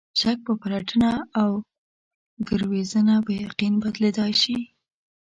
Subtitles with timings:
[0.19, 1.51] شک په پلټنه او
[2.49, 4.57] ګروېږنه په یقین بدلېدای شي.